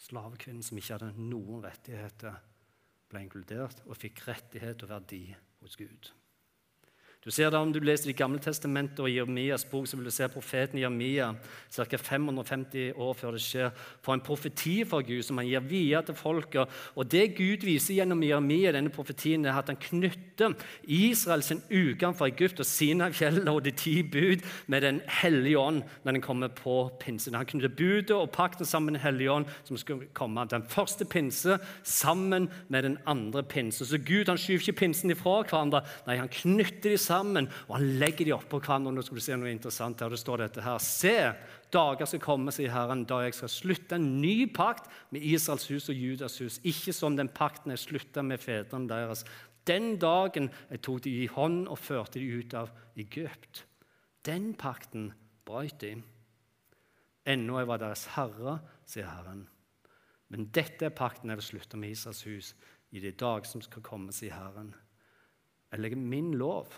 [0.08, 2.38] Slavekvinnen som ikke hadde noen rettigheter,
[3.08, 5.22] ble inkludert og fikk rettighet og verdi
[5.62, 6.12] hos Gud.
[7.28, 10.14] Du ser da Om du leser Det gamle testamentet og Jeremias bok, så vil du
[10.16, 11.34] se profeten Jeremia
[11.76, 11.98] ca.
[12.00, 16.16] 550 år før det skjer, på en profeti fra Gud som han gir videre til
[16.16, 16.72] folket.
[16.96, 20.56] Og Det Gud viser gjennom Jeremia, denne profetien, er at han knytter
[20.88, 26.12] Israels utgang fra Egypt og Sinafjellet og de ti bud med Den hellige ånd når
[26.14, 27.36] den kommer på pinsen.
[27.36, 30.48] Han knytter budet og pakten sammen med Den hellige ånd som skulle komme.
[30.48, 33.86] Den første pinse sammen med den andre pinse.
[33.86, 35.84] Så Gud han skyver ikke pinsen ifra hverandre.
[36.08, 38.94] Nei, han knytter de sammen sammen, og han legger de oppå hverandre.
[38.94, 40.14] Nå skal du se noe interessant her.
[40.14, 40.80] Det står dette her.
[40.84, 41.16] Se,
[41.74, 45.90] dager skal komme, sier Herren, da jeg skal slutte en ny pakt med Israels hus
[45.92, 46.62] og Judas hus.
[46.68, 49.26] Ikke som den pakten jeg slutta med fedrene deres.
[49.68, 53.66] Den dagen jeg tok de i hånd og førte de ut av Egypt.
[54.28, 55.12] Den pakten
[55.48, 55.98] brøt de.
[57.28, 59.44] Ennå jeg var deres herre, sier Herren.
[60.32, 62.54] Men dette er pakten jeg vil slutte med Israels hus
[62.96, 64.72] i de dager som skal komme, sier Herren.
[65.72, 66.72] Jeg legger min lov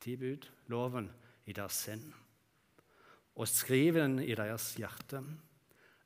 [0.00, 1.10] ti bud, loven,
[1.46, 2.04] i deres sinn.
[3.36, 5.20] Og skriv den i deres hjerte.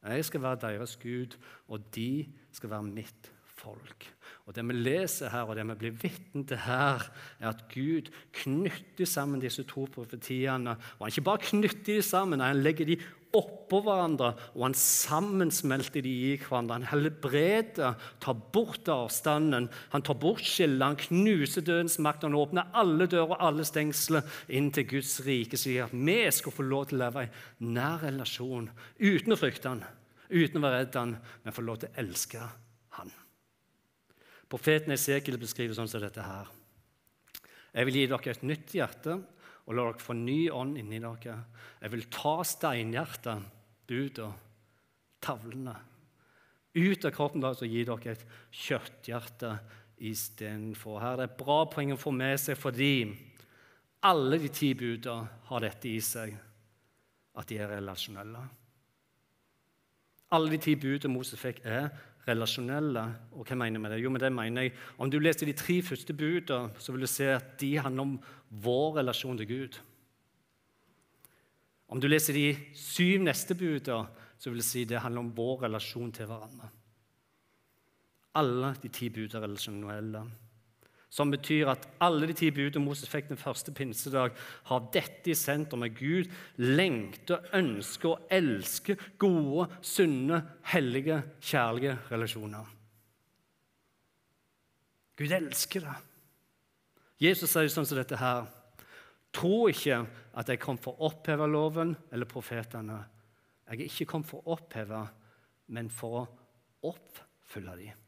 [0.03, 1.37] Jeg skal være deres Gud,
[1.69, 4.09] og de skal være mitt folk.
[4.49, 7.05] Og Det vi leser her, og det vi blir vitne til her,
[7.39, 8.11] er at Gud
[8.43, 10.75] knytter sammen disse to profetiene.
[10.99, 12.97] Og Han ikke bare knytter de sammen, han legger de
[13.37, 16.81] oppå hverandre, og han sammensmelter de i hverandre.
[16.81, 22.27] Han helbreder, tar bort avstanden, han tar bort skillet, han knuser dødens makt.
[22.27, 26.57] Han åpner alle dører og alle stengsler inn til Guds rike, sier at vi skal
[26.57, 29.87] få lov til å leve i nær relasjon uten å frykte han,
[30.31, 32.43] uten å være redd han, men få lov til å elske
[32.99, 33.15] han.
[34.51, 36.49] Profeten Esekiel beskriver sånn som dette her.
[37.71, 39.15] Jeg vil gi dere et nytt hjerte
[39.71, 41.37] og la dere få ny ånd inni dere.
[41.79, 43.47] Jeg vil ta steinhjertet,
[43.87, 44.31] buda,
[45.23, 45.77] tavlene,
[46.75, 48.27] ut av kroppen deres og gi dere et
[48.65, 49.55] kjøtthjerte
[50.11, 50.99] istedenfor.
[51.03, 52.95] Her er et bra poeng å få med seg fordi
[54.07, 56.33] alle de ti buda har dette i seg,
[57.37, 58.43] at de er relasjonelle.
[60.35, 61.91] Alle de ti budene Moses fikk, er
[62.31, 63.05] relasjonelle.
[63.37, 64.01] Og hva mener jeg med det?
[64.03, 67.11] Jo, med det mener jeg, Om du leser de tre første budene, så vil du
[67.11, 68.19] se at de handler om
[68.51, 69.79] vår relasjon til Gud.
[71.91, 74.07] Om du leser de syv neste budene,
[74.39, 76.71] så vil jeg si det handler om vår relasjon til hverandre.
[78.41, 80.23] Alle de ti budene er relasjonelle.
[81.11, 84.37] Som betyr at alle de ti budene Moses fikk den første pinsedag,
[84.71, 85.81] har dette i sentrum.
[85.81, 92.67] med Gud lengter, ønsker og elsker gode, sunne, hellige, kjærlige relasjoner.
[95.19, 95.97] Gud elsker det.
[97.21, 98.47] Jesus sier sånn som dette her.
[99.35, 100.05] Tro ikke
[100.41, 103.03] at jeg kom for å oppheve loven eller profetene.
[103.69, 105.03] Jeg er ikke kommet for å oppheve,
[105.75, 106.29] men for å
[106.91, 108.00] oppfylle dem.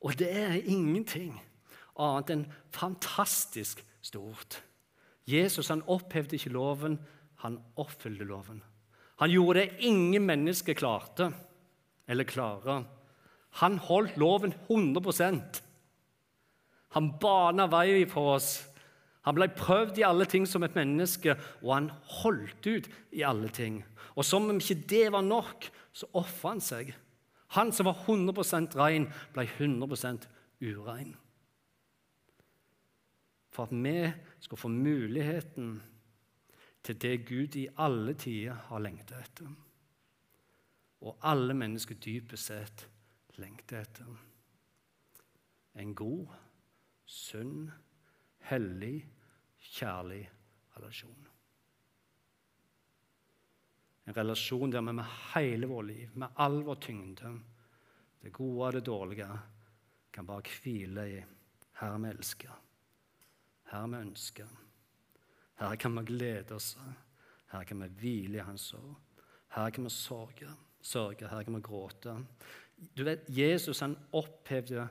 [0.00, 1.34] Og det er ingenting
[2.00, 4.62] annet enn fantastisk stort.
[5.28, 6.98] Jesus han opphevde ikke loven,
[7.44, 8.62] han oppfylte loven.
[9.20, 11.30] Han gjorde det ingen mennesker klarte
[12.08, 12.86] eller klarer.
[13.60, 15.62] Han holdt loven 100%
[16.90, 18.48] Han bana vei for oss.
[19.22, 21.90] Han ble prøvd i alle ting som et menneske, og han
[22.22, 23.84] holdt ut i alle ting.
[24.16, 26.90] Og som om ikke det var nok, så ofra han seg.
[27.56, 30.28] Han som var 100% ren, ble 100
[30.60, 31.16] urein.
[33.50, 35.80] For at vi skal få muligheten
[36.82, 39.50] til det Gud i alle tider har lengtet etter.
[41.00, 42.86] Og alle mennesker dypest sett
[43.40, 44.14] lengter etter.
[45.74, 46.28] En god,
[47.04, 47.70] sunn,
[48.50, 49.08] hellig,
[49.58, 50.22] kjærlig
[50.76, 51.29] relasjon.
[54.10, 57.28] En relasjon der vi med hele vår liv, med all vår tyngde,
[58.24, 59.26] det gode og det dårlige,
[60.10, 61.20] kan bare hvile i
[61.78, 62.56] Her vi elsker,
[63.70, 64.48] her vi ønsker.
[65.60, 66.76] Her kan vi glede oss,
[67.52, 68.98] her kan vi hvile i Hans år.
[69.54, 70.50] Her kan vi sørge,
[70.82, 72.16] sørge, her kan vi gråte.
[72.96, 74.88] Du vet, Jesus han opphevde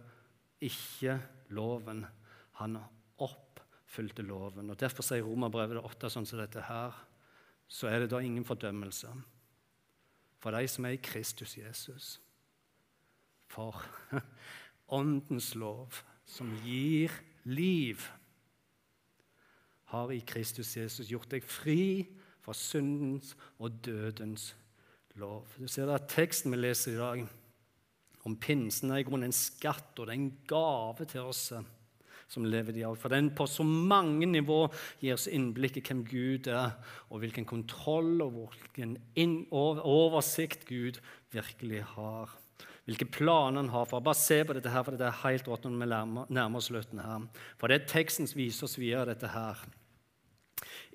[0.61, 2.05] ikke loven.
[2.63, 2.79] Han
[3.17, 4.69] oppfylte loven.
[4.69, 6.95] Og Derfor sier Romerbrevet 8 sånn som dette her
[7.69, 9.11] så er det da ingen fordømmelse
[10.39, 12.21] for de som er i Kristus Jesus.
[13.47, 13.75] For
[14.99, 15.93] Åndens lov,
[16.25, 18.01] som gir liv,
[19.89, 22.05] har i Kristus Jesus gjort deg fri
[22.45, 24.55] fra syndens og dødens
[25.17, 25.47] lov.
[25.57, 27.27] Du ser at Teksten vi leser i dag
[28.25, 31.49] om pinsen, er i grunnen en skatt, og det er en gave til oss
[32.29, 32.97] som lever i dag.
[32.97, 34.67] For den på så mange nivå
[35.01, 36.75] gir oss innblikk i hvem Gud er,
[37.09, 38.95] og hvilken kontroll og hvilken
[39.51, 41.01] oversikt Gud
[41.33, 42.37] virkelig har.
[42.89, 45.67] Hvilke planer han har for Bare se på dette her, for det er helt rått
[45.67, 47.27] når vi nærmer oss slutten her.
[47.61, 49.61] For det er teksten som viser oss videre dette her.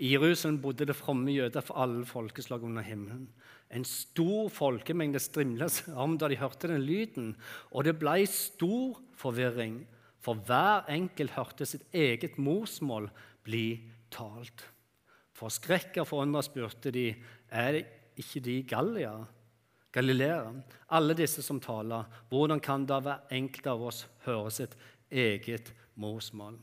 [0.02, 3.28] I Jerusalem bodde det fromme jøder for alle folkeslag under himmelen.
[3.70, 7.32] En stor folkemengde strimla seg om da de hørte den lyden,
[7.70, 9.84] og det ble stor forvirring
[10.24, 13.10] for hver enkelt hørte sitt eget morsmål
[13.44, 13.66] bli
[14.14, 14.64] talt.
[15.34, 17.10] For skrekk og forundra spurte de
[17.52, 17.84] er det
[18.20, 19.14] ikke de Gallia,
[19.94, 20.50] Galilea,
[20.96, 22.06] alle disse som taler.
[22.30, 24.78] Hvordan kan da hver enkelt av oss høre sitt
[25.10, 26.56] eget morsmål?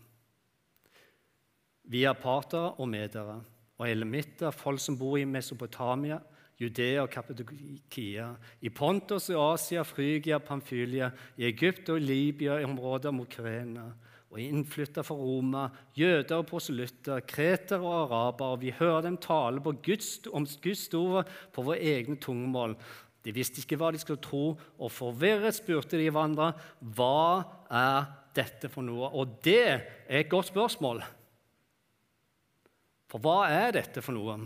[1.91, 3.39] Vi er partere og medere
[3.81, 6.19] og elemitter, folk som bor i Mesopotamia,
[6.59, 8.27] Judea og Kappadokia,
[8.61, 13.87] i Pontos i Asia, Frygia, Pamphylia, i Egypt og Libya, i områder mot Krena,
[14.31, 15.65] og innflytta fra Roma,
[15.97, 18.59] jøder og proselytter, kreter og arabere.
[18.61, 22.77] Vi hører dem tale Guds, om Guds ord på våre egne tungemål.
[23.25, 28.71] De visste ikke hva de skulle tro, og forvirret spurte de hverandre hva er dette
[28.71, 29.11] for noe.
[29.11, 29.83] Og det er
[30.21, 31.03] et godt spørsmål.
[33.11, 34.39] For hva er dette for noe?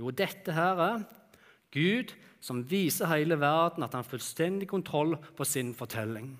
[0.00, 1.02] Jo, dette her er
[1.74, 6.32] Gud som viser hele verden at han har fullstendig kontroll på sin fortelling.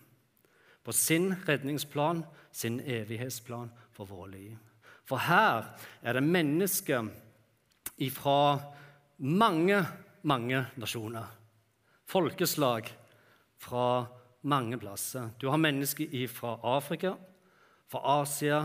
[0.81, 4.55] På sin redningsplan, sin evighetsplan for våre liv.
[5.05, 5.67] For her
[6.03, 7.11] er det mennesker
[8.17, 8.61] fra
[9.19, 9.83] mange,
[10.23, 11.27] mange nasjoner.
[12.09, 12.89] Folkeslag
[13.61, 14.07] fra
[14.43, 15.29] mange plasser.
[15.37, 17.13] Du har mennesker fra Afrika,
[17.91, 18.63] fra Asia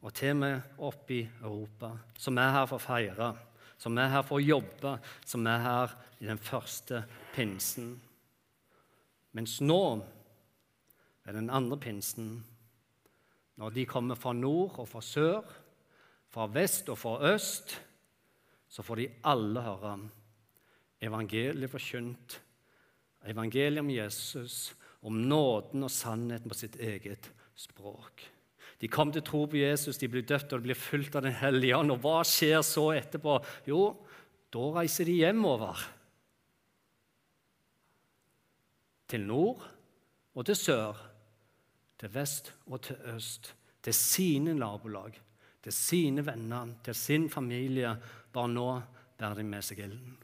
[0.00, 3.30] og til og med opp i Europa, som er her for å feire
[3.80, 7.94] som er her for å jobbe, som er her i den første pinsen.
[9.32, 9.82] Mens nå
[11.24, 12.32] er den andre pinsen,
[13.60, 15.48] når de kommer fra nord og fra sør,
[16.30, 17.74] fra vest og fra øst,
[18.70, 19.94] så får de alle høre
[21.02, 22.36] evangeliet forkynt,
[23.26, 28.26] evangeliet om Jesus, om nåden og sannheten på sitt eget språk.
[28.80, 31.36] De kom til tro på Jesus, de blir døpt og de blir fulgt av Den
[31.36, 31.92] hellige ånd.
[31.92, 33.36] Og hva skjer så etterpå?
[33.68, 33.82] Jo,
[34.52, 35.82] da reiser de hjemover.
[39.10, 39.66] Til nord
[40.32, 40.96] og til sør,
[42.00, 43.52] til vest og til øst.
[43.80, 45.14] Til sine nabolag,
[45.64, 47.94] til sine venner, til sin familie.
[48.32, 48.66] Bare nå
[49.18, 50.18] bærer de med seg ilden.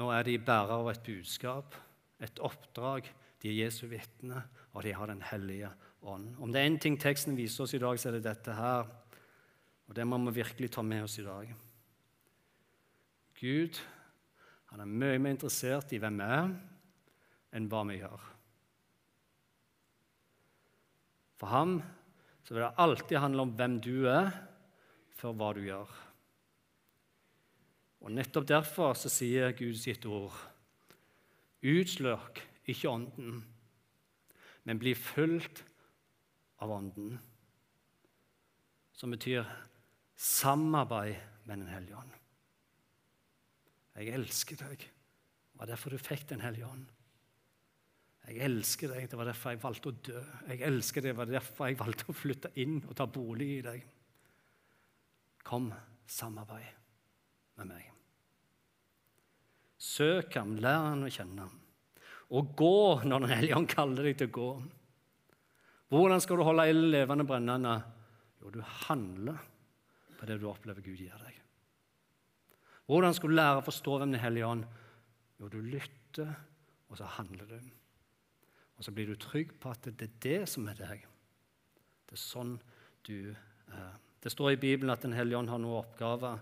[0.00, 1.76] Nå er de bærere av et budskap,
[2.20, 3.08] et oppdrag.
[3.42, 5.70] De er Jesu vitner og de har Den hellige
[6.02, 6.36] ånd.
[6.40, 8.88] Om det er én ting teksten viser oss i dag, så er det dette her.
[9.88, 11.50] Og det må vi virkelig ta med oss i dag.
[13.40, 13.80] Gud
[14.72, 16.52] han er mye mer interessert i hvem vi er,
[17.52, 18.22] enn hva vi gjør.
[21.36, 21.74] For ham
[22.40, 24.30] så vil det alltid handle om hvem du er,
[25.12, 25.92] før hva du gjør.
[28.02, 30.34] Og Nettopp derfor så sier Gud sitt ord
[31.62, 32.40] Utsløk
[32.72, 33.42] ikke Ånden,
[34.64, 35.64] men bli fulgt
[36.62, 37.18] av Ånden.
[38.92, 39.46] Som betyr
[40.14, 42.18] samarbeid med Den hellige ånd.
[43.98, 44.78] Jeg elsker deg.
[44.78, 46.86] Det var derfor du fikk Den hellige ånd.
[48.28, 49.08] Jeg elsker deg.
[49.10, 50.20] Det var derfor jeg valgte å dø.
[50.52, 51.10] Jeg elsker deg.
[51.10, 53.82] Det var derfor jeg valgte å flytte inn og ta bolig i deg.
[55.42, 55.72] Kom,
[56.06, 56.70] samarbeid
[57.58, 57.88] med meg.
[59.82, 61.48] Søk ham, lær ham å kjenne.
[62.32, 64.50] Og gå når Den hellige ånd kaller deg til å gå.
[65.92, 67.74] Hvordan skal du holde ilden levende brennende?
[68.40, 69.42] Jo, du handler
[70.16, 71.36] på det du opplever Gud gir deg.
[72.88, 74.64] Hvordan skal du lære å forstå hvem Den hellige ånd
[75.40, 76.32] Jo, du lytter,
[76.88, 77.58] og så handler du.
[78.78, 81.04] Og så blir du trygg på at det er det som er deg.
[82.06, 82.56] Det er sånn
[83.06, 83.98] du er.
[84.22, 86.38] Det står i Bibelen at Den hellige ånd har noen oppgaver.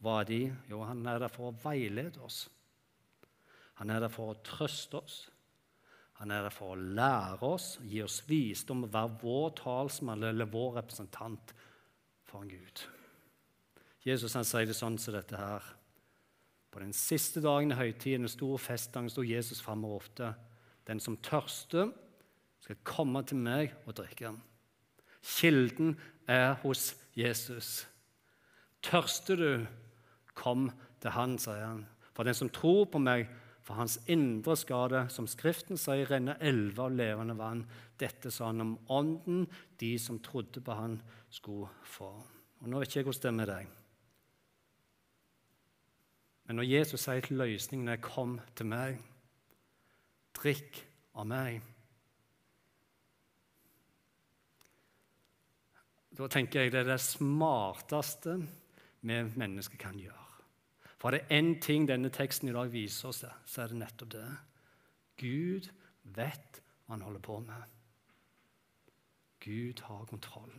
[0.00, 0.40] Hva er de?
[0.70, 2.46] Jo, han er der for å veilede oss.
[3.80, 5.18] Han er der for å trøste oss.
[6.20, 10.50] Han er der for å lære oss, gi oss visdom og være vår talsmann eller
[10.52, 11.54] vår representant
[12.28, 12.82] for en Gud.
[14.04, 15.64] Jesus han sier det sånn som dette her.
[16.70, 20.34] På den siste dagen i høytiden, den store festdagen, sto Jesus fram og ropte:"
[20.86, 21.90] Den som tørster,
[22.60, 24.32] skal komme til meg og drikke.
[25.22, 25.94] Kilden
[26.28, 27.86] er hos Jesus.
[28.82, 29.66] Tørster du,
[30.34, 30.70] kom
[31.00, 31.86] til han, sier han.
[32.16, 33.28] For den som tror på meg,
[33.70, 37.60] for hans indre skade, som Skriften sier, renner elver av levende vann.
[38.02, 39.44] Dette sa han om ånden
[39.78, 40.96] de som trodde på han,
[41.30, 42.08] skulle få.
[42.58, 43.76] Og Nå vet ikke jeg hvordan det er med deg.
[46.48, 49.04] Men når Jesus sier til løsningen er 'kom til meg',
[50.34, 51.62] drikk av meg
[56.10, 58.34] Da tenker jeg det er det smarteste
[59.00, 60.19] vi mennesker kan gjøre.
[61.00, 64.10] For det er én ting denne teksten i dag viser oss, så er det nettopp
[64.12, 64.26] det.
[65.20, 65.70] Gud
[66.16, 67.78] vet hva han holder på med.
[69.40, 70.52] Gud har kontroll.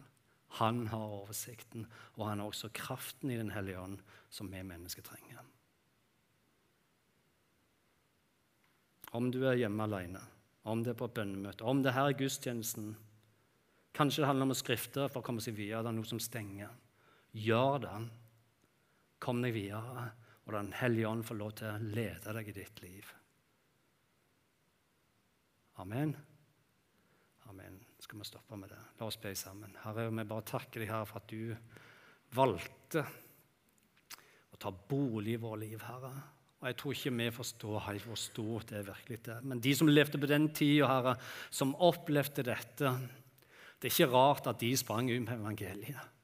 [0.57, 1.85] Han har oversikten,
[2.17, 5.45] og han har også kraften i Den hellige ånd som vi mennesker trenger.
[9.11, 10.19] Om du er hjemme alene,
[10.63, 12.95] om det er på et bønnemøte, om det er her er gudstjenesten
[13.91, 15.81] Kanskje det handler om å skrifte for å komme seg videre.
[15.83, 16.69] Det er noe som stenger.
[17.35, 17.95] Gjør det.
[19.19, 20.05] Kom deg videre,
[20.55, 23.07] og Den hellige ånd får lov til å lede deg i ditt liv.
[25.81, 26.13] Amen.
[27.49, 27.79] Amen.
[28.01, 28.79] Skal vi stoppe med det?
[28.99, 29.73] La oss be sammen.
[29.83, 31.55] Herre, vi bare takker deg, her for at du
[32.35, 33.03] valgte
[34.51, 36.13] å ta bolig i vårt liv, Herre.
[36.61, 39.45] Og Jeg tror ikke vi forstår helt hvor stort det er virkelig er.
[39.49, 41.15] Men de som levde på den tida, Herre,
[41.49, 42.95] som opplevde dette
[43.81, 46.19] Det er ikke rart at de sprang ut med evangeliet.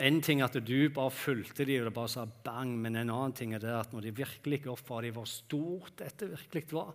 [0.00, 3.34] En ting er at du bare fulgte dem og bare sa bang, men en annen
[3.36, 6.72] ting er det at når de virkelig gikk opp for dem hvor stort dette virkelig
[6.72, 6.94] var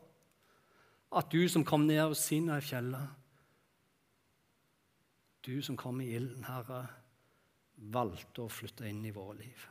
[1.13, 3.13] At du som kom ned av Sinai fjellet,
[5.47, 6.81] du som kom i ilden, Herre,
[7.93, 9.61] valgte å flytte inn i våre liv.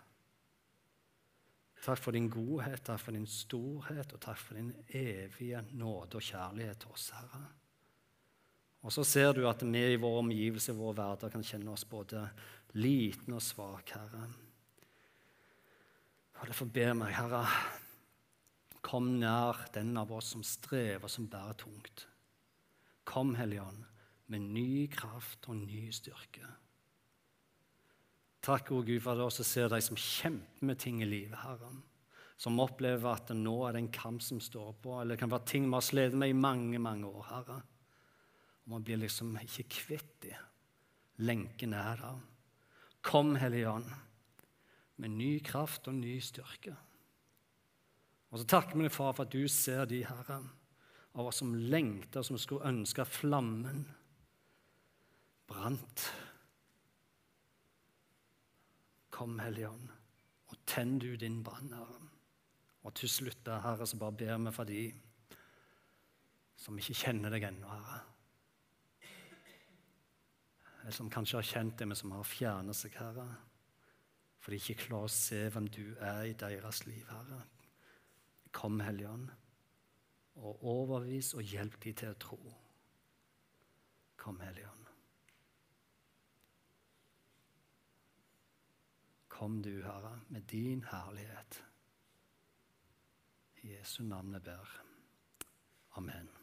[1.85, 6.25] Takk for din godhet, takk for din storhet, og takk for din evige nåde og
[6.25, 7.43] kjærlighet til oss, Herre.
[8.87, 11.85] Og så ser du at vi i vår omgivelse, i vår hverdag, kan kjenne oss
[11.91, 12.25] både
[12.77, 14.27] liten og svak, Herre.
[16.37, 17.43] Og Derfor ber jeg meg, Herre,
[18.85, 22.07] kom nær den av oss som strever, som bærer tungt.
[23.09, 23.83] Kom, Hellige Ånd,
[24.33, 26.47] med ny kraft og ny styrke.
[28.47, 31.39] Takk, o Gud, for at du også ser de som kjemper med ting i livet,
[31.43, 31.73] Herre.
[32.39, 35.49] Som opplever at nå er det en kamp som står på, eller det kan være
[35.49, 37.59] ting vi har slitt med i mange, mange år, Herre.
[38.67, 40.37] Og man blir liksom ikke kvitt det.
[41.25, 42.25] Lenken er der.
[43.07, 43.87] Kom, Hellige Ånd,
[44.99, 46.75] med ny kraft og ny styrke.
[48.33, 50.41] Og så takker vi deg, far, for at du ser de, Herre,
[51.17, 53.87] av oss som lengter, som skulle ønske flammen
[55.47, 56.09] brant
[59.17, 59.93] Kom, Hellige Ånd,
[60.51, 62.03] og tenn du din brann, Herre.
[62.85, 64.83] Og til slutt, Herre, så bare ber vi for de
[66.61, 68.03] som ikke kjenner deg ennå, Herre.
[70.87, 73.25] Eller som kanskje har kjent det, men som har fjernet seg, Herre.
[74.39, 77.41] For de ikke klarer å se hvem du er i deres liv, Herre.
[78.55, 79.33] Kom, Hellige Ånd,
[80.39, 82.39] og overvis og hjelp de til å tro.
[84.23, 84.95] Kom, Hellige Ånd.
[89.35, 91.63] Kom du, Herre, med din herlighet.
[93.59, 94.81] I Jesu navn jeg ber.
[95.99, 96.36] Amen.